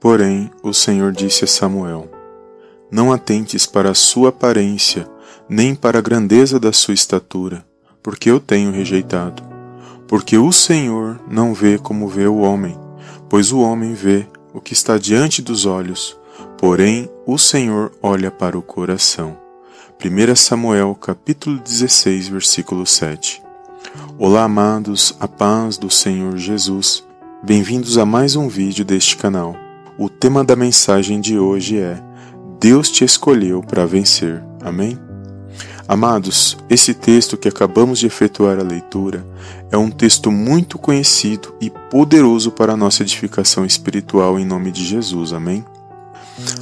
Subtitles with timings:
[0.00, 2.08] Porém, o Senhor disse a Samuel:
[2.90, 5.08] Não atentes para a sua aparência,
[5.48, 7.64] nem para a grandeza da sua estatura,
[8.02, 9.42] porque eu tenho rejeitado.
[10.06, 12.78] Porque o Senhor não vê como vê o homem,
[13.28, 16.16] pois o homem vê o que está diante dos olhos,
[16.56, 19.36] porém o Senhor olha para o coração.
[20.02, 23.42] 1 Samuel capítulo 16, versículo 7.
[24.16, 27.04] Olá, amados, a paz do Senhor Jesus.
[27.42, 29.67] Bem-vindos a mais um vídeo deste canal.
[30.00, 32.00] O tema da mensagem de hoje é
[32.60, 34.40] Deus te escolheu para vencer.
[34.62, 34.96] Amém?
[35.88, 39.26] Amados, esse texto que acabamos de efetuar a leitura
[39.72, 44.84] é um texto muito conhecido e poderoso para a nossa edificação espiritual em nome de
[44.84, 45.32] Jesus.
[45.32, 45.64] Amém?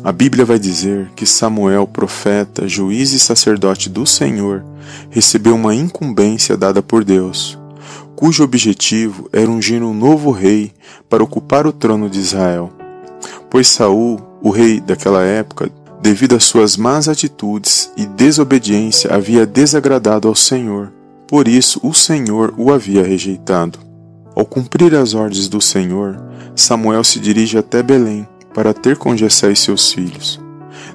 [0.02, 4.64] A Bíblia vai dizer que Samuel, profeta, juiz e sacerdote do Senhor,
[5.10, 7.58] recebeu uma incumbência dada por Deus,
[8.14, 10.72] cujo objetivo era ungir um novo rei
[11.06, 12.72] para ocupar o trono de Israel.
[13.50, 20.28] Pois Saul, o rei daquela época, devido às suas más atitudes e desobediência, havia desagradado
[20.28, 20.92] ao Senhor.
[21.26, 23.78] Por isso, o Senhor o havia rejeitado.
[24.34, 26.22] Ao cumprir as ordens do Senhor,
[26.54, 30.40] Samuel se dirige até Belém para ter com Jessé e seus filhos.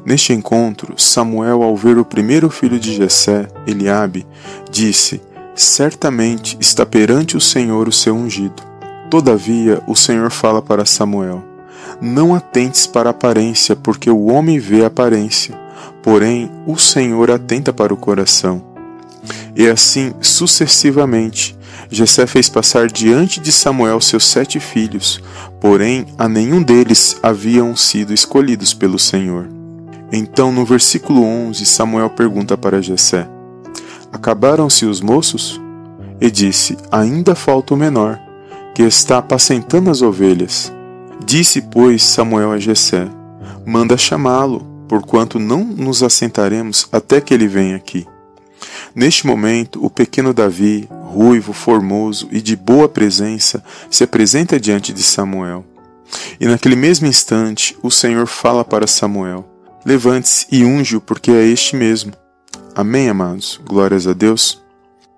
[0.05, 4.25] Neste encontro, Samuel, ao ver o primeiro filho de Jessé, Eliabe,
[4.69, 5.22] disse:
[5.53, 8.63] Certamente está perante o Senhor o seu ungido.
[9.09, 11.44] Todavia, o Senhor fala para Samuel:
[12.02, 15.55] Não atentes para a aparência, porque o homem vê a aparência,
[16.02, 18.63] porém o Senhor atenta para o coração.
[19.55, 21.55] E assim sucessivamente,
[21.89, 25.22] Jessé fez passar diante de Samuel seus sete filhos,
[25.59, 29.47] porém a nenhum deles haviam sido escolhidos pelo Senhor.
[30.11, 33.27] Então, no versículo 11, Samuel pergunta para Jessé:
[34.11, 35.61] Acabaram-se os moços?
[36.19, 38.19] E disse: Ainda falta o menor,
[38.73, 40.72] que está apacentando as ovelhas.
[41.25, 43.08] Disse, pois, Samuel a Jessé:
[43.66, 48.06] Manda chamá-lo, porquanto não nos assentaremos até que ele venha aqui.
[48.94, 55.01] Neste momento, o pequeno Davi, ruivo, formoso e de boa presença, se apresenta diante de
[55.01, 55.66] Samuel.
[56.40, 59.47] E naquele mesmo instante, o Senhor fala para Samuel:
[59.85, 62.13] Levante-se e unge-o, porque é este mesmo.
[62.75, 63.59] Amém, amados?
[63.66, 64.60] Glórias a Deus.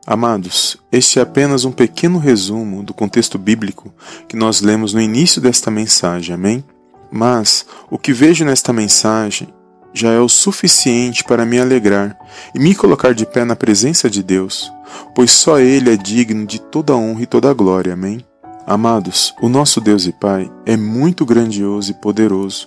[0.05, 3.93] Amados, este é apenas um pequeno resumo do contexto bíblico
[4.27, 6.63] que nós lemos no início desta mensagem, amém?
[7.09, 9.47] Mas o que vejo nesta mensagem
[9.93, 12.17] já é o suficiente para me alegrar
[12.53, 14.69] e me colocar de pé na presença de Deus,
[15.15, 17.93] pois só Ele é digno de toda honra e toda glória.
[17.93, 18.25] Amém?
[18.65, 22.65] Amados, o nosso Deus e Pai é muito grandioso e poderoso,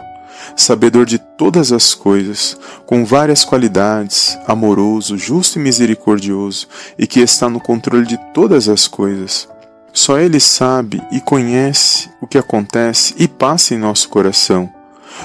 [0.56, 7.48] sabedor de todas as coisas, com várias qualidades, amoroso, justo e misericordioso, e que está
[7.48, 9.48] no controle de todas as coisas.
[9.92, 14.70] Só Ele sabe e conhece o que acontece e passa em nosso coração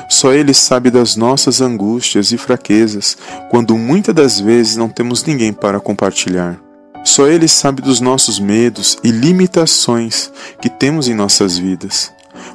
[0.09, 3.17] só Ele sabe das nossas angústias e fraquezas,
[3.49, 6.59] quando muitas das vezes não temos ninguém para compartilhar.
[7.03, 12.11] Só Ele sabe dos nossos medos e limitações que temos em nossas vidas,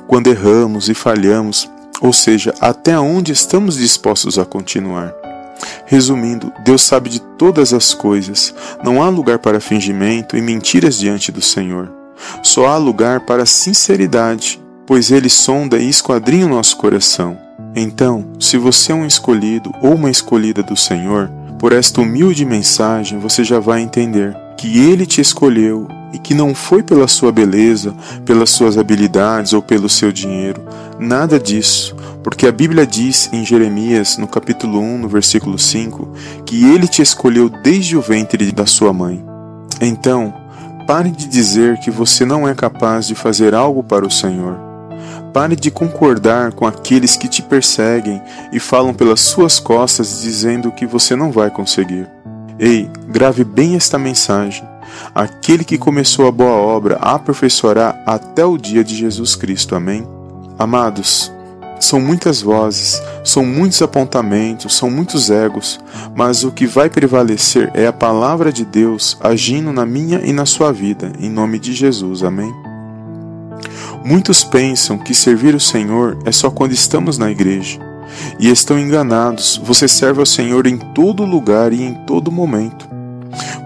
[0.06, 1.68] quando erramos e falhamos,
[2.00, 5.14] ou seja, até onde estamos dispostos a continuar.
[5.86, 11.32] Resumindo, Deus sabe de todas as coisas, não há lugar para fingimento e mentiras diante
[11.32, 11.90] do Senhor.
[12.42, 17.36] Só há lugar para sinceridade pois ele sonda e esquadrinha o nosso coração.
[17.74, 21.28] Então, se você é um escolhido ou uma escolhida do Senhor,
[21.58, 26.54] por esta humilde mensagem você já vai entender que ele te escolheu e que não
[26.54, 30.62] foi pela sua beleza, pelas suas habilidades ou pelo seu dinheiro,
[30.98, 36.08] nada disso, porque a Bíblia diz em Jeremias, no capítulo 1, no versículo 5,
[36.44, 39.24] que ele te escolheu desde o ventre da sua mãe.
[39.80, 40.34] Então,
[40.86, 44.56] pare de dizer que você não é capaz de fazer algo para o Senhor.
[45.32, 50.86] Pare de concordar com aqueles que te perseguem e falam pelas suas costas dizendo que
[50.86, 52.08] você não vai conseguir.
[52.58, 54.64] Ei, grave bem esta mensagem.
[55.14, 59.74] Aquele que começou a boa obra aperfeiçoará até o dia de Jesus Cristo.
[59.74, 60.15] Amém?
[60.58, 61.32] Amados,
[61.78, 65.78] são muitas vozes, são muitos apontamentos, são muitos egos,
[66.14, 70.46] mas o que vai prevalecer é a palavra de Deus agindo na minha e na
[70.46, 72.22] sua vida, em nome de Jesus.
[72.22, 72.52] Amém?
[74.04, 77.78] Muitos pensam que servir o Senhor é só quando estamos na igreja.
[78.38, 82.85] E estão enganados, você serve ao Senhor em todo lugar e em todo momento.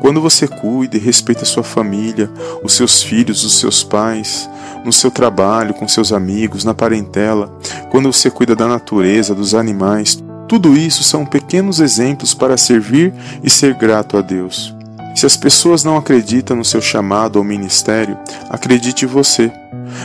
[0.00, 2.30] Quando você cuida e respeita a sua família,
[2.62, 4.48] os seus filhos, os seus pais,
[4.84, 7.52] no seu trabalho, com seus amigos, na parentela,
[7.90, 13.12] quando você cuida da natureza, dos animais, tudo isso são pequenos exemplos para servir
[13.42, 14.74] e ser grato a Deus.
[15.14, 18.18] Se as pessoas não acreditam no seu chamado ou ministério,
[18.48, 19.52] acredite você.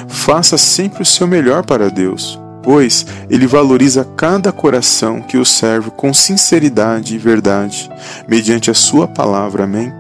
[0.08, 5.92] Faça sempre o seu melhor para Deus, pois ele valoriza cada coração que o serve
[5.92, 7.90] com sinceridade e verdade,
[8.28, 9.64] mediante a sua palavra.
[9.64, 9.94] Amém?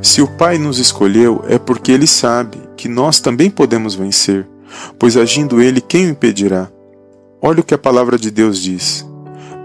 [0.00, 4.46] Se o Pai nos escolheu, é porque ele sabe que nós também podemos vencer,
[4.98, 6.68] pois agindo ele, quem o impedirá?
[7.42, 9.05] Olha o que a palavra de Deus diz.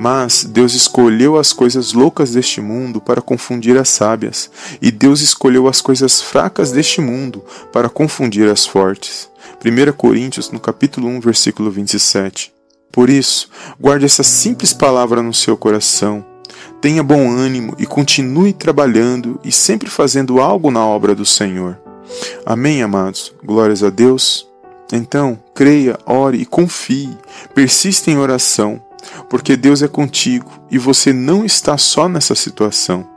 [0.03, 4.50] Mas Deus escolheu as coisas loucas deste mundo para confundir as sábias,
[4.81, 9.30] e Deus escolheu as coisas fracas deste mundo para confundir as fortes.
[9.63, 12.51] 1 Coríntios, no capítulo 1, versículo 27.
[12.92, 13.48] Por isso,
[13.80, 16.25] guarde essa simples palavra no seu coração.
[16.81, 21.80] Tenha bom ânimo e continue trabalhando e sempre fazendo algo na obra do Senhor.
[22.44, 23.31] Amém, amados?
[23.44, 24.47] Glórias a Deus.
[24.92, 27.15] Então, creia, ore e confie.
[27.54, 28.81] Persista em oração
[29.30, 33.07] porque Deus é contigo e você não está só nessa situação,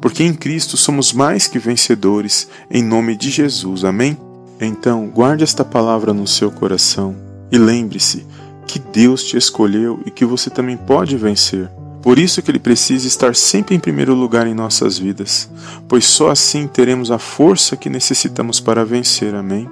[0.00, 3.84] porque em Cristo somos mais que vencedores, em nome de Jesus.
[3.84, 4.16] Amém?
[4.60, 7.16] Então, guarde esta palavra no seu coração
[7.50, 8.26] e lembre-se
[8.66, 11.68] que Deus te escolheu e que você também pode vencer.
[12.02, 15.50] Por isso que ele precisa estar sempre em primeiro lugar em nossas vidas,
[15.86, 19.34] pois só assim teremos a força que necessitamos para vencer.
[19.34, 19.68] Amém?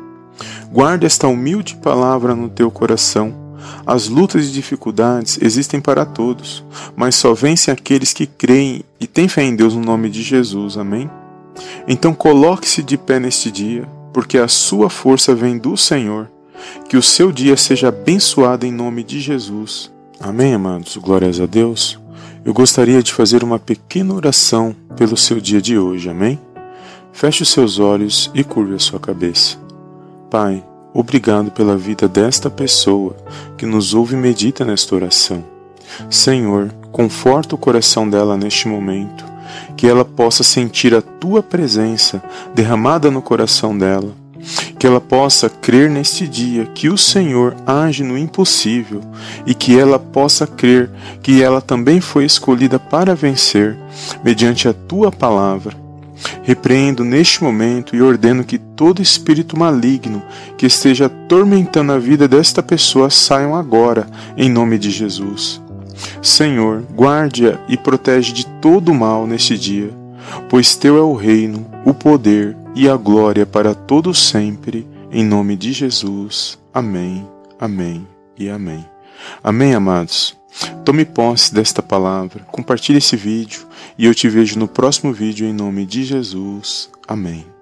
[0.71, 3.48] Guarde esta humilde palavra no teu coração
[3.87, 6.65] as lutas e dificuldades existem para todos,
[6.97, 10.77] mas só vencem aqueles que creem e têm fé em Deus no nome de Jesus.
[10.77, 11.11] Amém?
[11.87, 16.31] Então coloque-se de pé neste dia, porque a sua força vem do Senhor.
[16.89, 19.91] Que o seu dia seja abençoado em nome de Jesus.
[20.21, 20.97] Amém, amados?
[20.97, 21.99] Glórias a Deus.
[22.45, 26.09] Eu gostaria de fazer uma pequena oração pelo seu dia de hoje.
[26.09, 26.39] Amém?
[27.13, 29.59] Feche os seus olhos e curve a sua cabeça.
[30.31, 33.15] Pai, Obrigado pela vida desta pessoa
[33.57, 35.45] que nos ouve e medita nesta oração.
[36.11, 39.25] Senhor, conforta o coração dela neste momento,
[39.77, 42.23] que ela possa sentir a tua presença
[42.55, 44.13] derramada no coração dela,
[44.79, 49.03] que ela possa crer neste dia que o Senhor age no impossível
[49.45, 50.91] e que ela possa crer
[51.23, 53.77] que ela também foi escolhida para vencer
[54.25, 55.88] mediante a tua palavra
[56.43, 60.23] Repreendo neste momento e ordeno que todo espírito maligno
[60.57, 64.07] que esteja atormentando a vida desta pessoa saiam agora,
[64.37, 65.61] em nome de Jesus.
[66.23, 69.91] Senhor, guarde-a e protege de todo o mal neste dia,
[70.49, 75.57] pois teu é o reino, o poder e a glória para todos sempre, em nome
[75.57, 76.59] de Jesus.
[76.73, 77.27] Amém,
[77.59, 78.07] amém
[78.39, 78.85] e amém.
[79.43, 80.38] Amém, amados.
[80.85, 83.67] Tome posse desta palavra, compartilhe esse vídeo
[83.97, 86.91] e eu te vejo no próximo vídeo em nome de Jesus.
[87.07, 87.58] Amém.